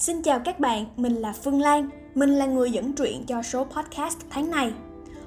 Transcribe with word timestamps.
Xin 0.00 0.22
chào 0.22 0.38
các 0.38 0.60
bạn, 0.60 0.86
mình 0.96 1.14
là 1.14 1.32
Phương 1.32 1.60
Lan, 1.60 1.90
mình 2.14 2.30
là 2.30 2.46
người 2.46 2.70
dẫn 2.70 2.92
truyện 2.92 3.24
cho 3.26 3.42
số 3.42 3.64
podcast 3.64 4.18
tháng 4.30 4.50
này. 4.50 4.72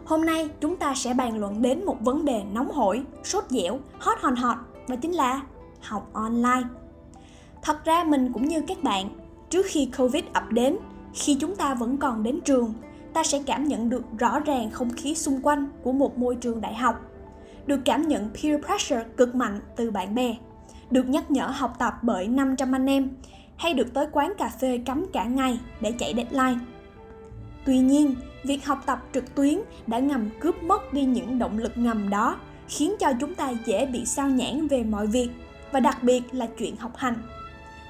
Hôm 0.06 0.26
nay 0.26 0.50
chúng 0.62 0.78
ta 0.78 0.94
sẽ 0.96 1.14
bàn 1.14 1.40
luận 1.40 1.62
đến 1.62 1.86
một 1.86 1.98
vấn 2.02 2.26
đề 2.26 2.44
nóng 2.54 2.72
hổi, 2.72 3.04
sốt 3.24 3.44
dẻo, 3.50 3.80
hot 4.00 4.18
hòn 4.22 4.36
hot 4.36 4.58
và 4.88 4.96
chính 4.96 5.12
là 5.12 5.42
học 5.82 6.10
online. 6.14 6.64
Thật 7.62 7.86
ra 7.86 8.04
mình 8.04 8.34
cũng 8.34 8.48
như 8.48 8.62
các 8.68 8.84
bạn, 8.84 9.10
trước 9.50 9.66
khi 9.70 9.90
Covid 9.98 10.24
ập 10.34 10.52
đến, 10.52 10.78
khi 11.14 11.38
chúng 11.40 11.56
ta 11.56 11.74
vẫn 11.74 11.98
còn 11.98 12.24
đến 12.24 12.40
trường, 12.46 12.74
ta 13.14 13.24
sẽ 13.24 13.42
cảm 13.46 13.64
nhận 13.68 13.90
được 13.90 14.04
rõ 14.20 14.40
ràng 14.40 14.72
không 14.72 14.90
khí 14.90 15.16
xung 15.16 15.42
quanh 15.42 15.68
của 15.84 15.92
một 15.92 16.18
môi 16.18 16.36
trường 16.36 16.62
đại 16.62 16.76
học. 16.76 16.96
Được 17.66 17.80
cảm 17.86 18.08
nhận 18.08 18.30
peer 18.30 18.66
pressure 18.66 19.06
cực 19.18 19.36
mạnh 19.36 19.60
từ 19.76 19.92
bạn 19.92 20.16
bè, 20.16 20.36
được 20.92 21.10
nhắc 21.10 21.32
nhở 21.32 21.48
học 21.48 21.74
tập 21.80 21.94
bởi 22.02 22.28
500 22.28 22.76
anh 22.76 22.86
em, 22.86 23.10
hay 23.62 23.74
được 23.74 23.94
tới 23.94 24.08
quán 24.12 24.34
cà 24.38 24.50
phê 24.62 24.80
cắm 24.86 25.06
cả 25.14 25.24
ngày 25.24 25.60
để 25.82 25.92
chạy 25.92 26.14
deadline. 26.16 26.60
Tuy 27.66 27.78
nhiên, 27.78 28.16
việc 28.44 28.66
học 28.66 28.84
tập 28.86 29.04
trực 29.14 29.36
tuyến 29.36 29.60
đã 29.88 30.00
ngầm 30.00 30.30
cướp 30.40 30.64
mất 30.64 30.94
đi 30.94 31.04
những 31.04 31.40
động 31.40 31.58
lực 31.58 31.72
ngầm 31.76 32.10
đó, 32.10 32.38
khiến 32.68 32.96
cho 33.00 33.08
chúng 33.20 33.36
ta 33.36 33.54
dễ 33.66 33.86
bị 33.86 34.06
sao 34.06 34.30
nhãn 34.30 34.68
về 34.68 34.84
mọi 34.84 35.08
việc 35.08 35.30
và 35.72 35.80
đặc 35.80 36.04
biệt 36.04 36.24
là 36.32 36.48
chuyện 36.58 36.76
học 36.76 36.98
hành. 36.98 37.16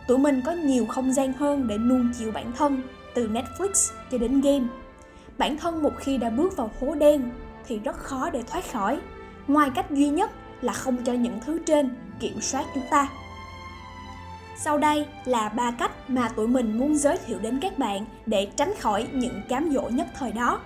Tụi 0.08 0.18
mình 0.18 0.42
có 0.46 0.52
nhiều 0.52 0.86
không 0.86 1.14
gian 1.14 1.34
hơn 1.34 1.68
để 1.68 1.78
nuông 1.78 2.12
chiều 2.20 2.32
bản 2.32 2.52
thân, 2.58 2.82
từ 3.14 3.28
Netflix 3.28 3.92
cho 4.12 4.18
đến 4.18 4.42
game. 4.42 4.66
Bản 5.38 5.58
thân 5.58 5.84
một 5.84 5.94
khi 5.98 6.18
đã 6.18 6.30
bước 6.30 6.58
vào 6.58 6.72
hố 6.80 6.96
đen 6.96 7.30
thì 7.68 7.80
rất 7.80 7.96
khó 7.98 8.30
để 8.30 8.44
thoát 8.44 8.72
khỏi. 8.72 9.00
Ngoài 9.48 9.70
cách 9.76 9.92
duy 9.92 10.10
nhất 10.10 10.32
là 10.62 10.74
không 10.74 10.98
cho 11.04 11.14
những 11.14 11.40
thứ 11.46 11.60
trên 11.66 11.90
kiểm 12.20 12.42
soát 12.42 12.66
chúng 12.74 12.84
ta. 12.92 13.08
Sau 14.64 14.78
đây 14.78 15.06
là 15.26 15.50
ba 15.50 15.72
cách 15.72 16.10
mà 16.10 16.30
tụi 16.30 16.48
mình 16.48 16.78
muốn 16.80 16.96
giới 16.96 17.18
thiệu 17.18 17.40
đến 17.40 17.60
các 17.62 17.78
bạn 17.80 18.06
để 18.26 18.48
tránh 18.56 18.74
khỏi 18.80 19.08
những 19.14 19.42
cám 19.50 19.72
dỗ 19.74 19.90
nhất 19.90 20.08
thời 20.20 20.32
đó. 20.32 20.60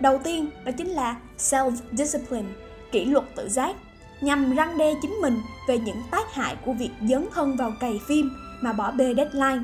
Đầu 0.00 0.18
tiên 0.18 0.50
đó 0.64 0.72
chính 0.72 0.88
là 0.88 1.16
self-discipline, 1.38 2.48
kỷ 2.92 3.04
luật 3.04 3.24
tự 3.36 3.48
giác, 3.48 3.76
nhằm 4.20 4.54
răng 4.54 4.78
đe 4.78 4.94
chính 5.02 5.10
mình 5.10 5.40
về 5.68 5.78
những 5.78 6.02
tác 6.10 6.34
hại 6.34 6.56
của 6.64 6.72
việc 6.72 6.90
dấn 7.08 7.26
thân 7.34 7.56
vào 7.56 7.72
cày 7.80 8.00
phim 8.08 8.30
mà 8.60 8.72
bỏ 8.72 8.90
bê 8.90 9.14
deadline. 9.16 9.62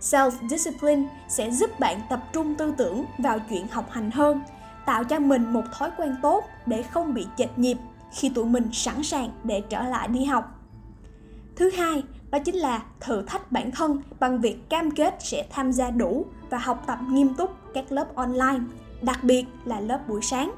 Self-discipline 0.00 1.04
sẽ 1.28 1.50
giúp 1.50 1.80
bạn 1.80 2.00
tập 2.10 2.20
trung 2.32 2.54
tư 2.54 2.74
tưởng 2.78 3.04
vào 3.18 3.38
chuyện 3.50 3.66
học 3.70 3.90
hành 3.90 4.10
hơn, 4.10 4.40
tạo 4.86 5.04
cho 5.04 5.18
mình 5.18 5.52
một 5.52 5.64
thói 5.78 5.90
quen 5.96 6.16
tốt 6.22 6.44
để 6.66 6.82
không 6.82 7.14
bị 7.14 7.26
chệch 7.36 7.58
nhịp 7.58 7.76
khi 8.12 8.28
tụi 8.28 8.44
mình 8.44 8.68
sẵn 8.72 9.02
sàng 9.02 9.30
để 9.44 9.62
trở 9.68 9.82
lại 9.82 10.08
đi 10.08 10.24
học. 10.24 10.44
Thứ 11.56 11.70
hai, 11.70 12.02
đó 12.30 12.38
chính 12.38 12.54
là 12.54 12.82
thử 13.00 13.22
thách 13.22 13.52
bản 13.52 13.70
thân 13.70 14.02
bằng 14.20 14.40
việc 14.40 14.70
cam 14.70 14.90
kết 14.90 15.14
sẽ 15.20 15.46
tham 15.50 15.72
gia 15.72 15.90
đủ 15.90 16.26
và 16.50 16.58
học 16.58 16.84
tập 16.86 16.98
nghiêm 17.08 17.34
túc 17.34 17.50
các 17.74 17.92
lớp 17.92 18.14
online, 18.14 18.58
đặc 19.02 19.18
biệt 19.24 19.44
là 19.64 19.80
lớp 19.80 20.08
buổi 20.08 20.22
sáng. 20.22 20.52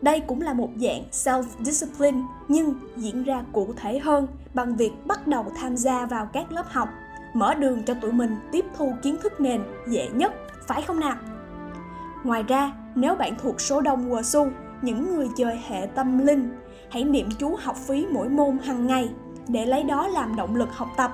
Đây 0.00 0.20
cũng 0.20 0.40
là 0.40 0.52
một 0.52 0.68
dạng 0.76 1.02
self-discipline 1.12 2.22
nhưng 2.48 2.74
diễn 2.96 3.24
ra 3.24 3.44
cụ 3.52 3.74
thể 3.76 3.98
hơn 3.98 4.26
bằng 4.54 4.76
việc 4.76 4.92
bắt 5.06 5.26
đầu 5.26 5.46
tham 5.56 5.76
gia 5.76 6.06
vào 6.06 6.28
các 6.32 6.52
lớp 6.52 6.66
học, 6.68 6.88
mở 7.34 7.54
đường 7.54 7.82
cho 7.82 7.94
tụi 7.94 8.12
mình 8.12 8.36
tiếp 8.52 8.64
thu 8.76 8.92
kiến 9.02 9.16
thức 9.22 9.40
nền 9.40 9.62
dễ 9.88 10.08
nhất, 10.08 10.32
phải 10.66 10.82
không 10.82 11.00
nào? 11.00 11.16
Ngoài 12.24 12.42
ra, 12.42 12.72
nếu 12.94 13.14
bạn 13.14 13.34
thuộc 13.42 13.60
số 13.60 13.80
đông 13.80 14.08
mùa 14.08 14.22
những 14.82 15.16
người 15.16 15.28
chơi 15.36 15.60
hệ 15.68 15.86
tâm 15.94 16.26
linh, 16.26 16.50
hãy 16.90 17.04
niệm 17.04 17.28
chú 17.38 17.56
học 17.56 17.76
phí 17.76 18.06
mỗi 18.10 18.28
môn 18.28 18.58
hàng 18.58 18.86
ngày 18.86 19.08
để 19.48 19.66
lấy 19.66 19.82
đó 19.82 20.06
làm 20.06 20.36
động 20.36 20.56
lực 20.56 20.72
học 20.72 20.88
tập. 20.96 21.12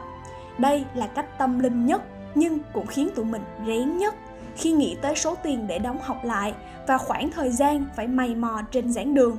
Đây 0.58 0.84
là 0.94 1.06
cách 1.06 1.38
tâm 1.38 1.58
linh 1.58 1.86
nhất 1.86 2.02
nhưng 2.34 2.58
cũng 2.72 2.86
khiến 2.86 3.08
tụi 3.14 3.24
mình 3.24 3.42
rén 3.66 3.98
nhất 3.98 4.14
khi 4.56 4.72
nghĩ 4.72 4.96
tới 5.02 5.14
số 5.16 5.34
tiền 5.42 5.66
để 5.66 5.78
đóng 5.78 5.98
học 6.02 6.24
lại 6.24 6.54
và 6.86 6.98
khoảng 6.98 7.30
thời 7.30 7.50
gian 7.50 7.84
phải 7.96 8.06
mày 8.06 8.34
mò 8.34 8.62
trên 8.70 8.92
giảng 8.92 9.14
đường. 9.14 9.36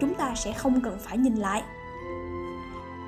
Chúng 0.00 0.14
ta 0.14 0.34
sẽ 0.34 0.52
không 0.52 0.80
cần 0.80 0.98
phải 1.00 1.18
nhìn 1.18 1.34
lại. 1.34 1.62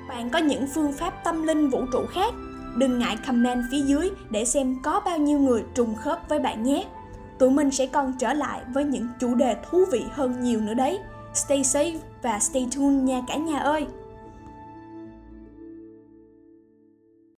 Bạn 0.09 0.29
có 0.29 0.39
những 0.39 0.67
phương 0.73 0.93
pháp 0.93 1.23
tâm 1.23 1.43
linh 1.43 1.69
vũ 1.69 1.85
trụ 1.91 2.05
khác, 2.09 2.33
đừng 2.77 2.99
ngại 2.99 3.17
comment 3.27 3.63
phía 3.71 3.81
dưới 3.81 4.09
để 4.29 4.45
xem 4.45 4.75
có 4.83 5.01
bao 5.05 5.17
nhiêu 5.17 5.39
người 5.39 5.63
trùng 5.75 5.95
khớp 5.95 6.29
với 6.29 6.39
bạn 6.39 6.63
nhé. 6.63 6.85
Tụi 7.37 7.49
mình 7.49 7.71
sẽ 7.71 7.85
còn 7.85 8.13
trở 8.19 8.33
lại 8.33 8.61
với 8.73 8.83
những 8.83 9.07
chủ 9.19 9.35
đề 9.35 9.55
thú 9.69 9.85
vị 9.91 10.05
hơn 10.11 10.41
nhiều 10.41 10.59
nữa 10.59 10.73
đấy. 10.73 10.99
Stay 11.33 11.61
safe 11.61 11.97
và 12.21 12.39
stay 12.39 12.67
tuned 12.75 13.03
nha 13.03 13.21
cả 13.27 13.35
nhà 13.35 13.59
ơi! 13.59 13.87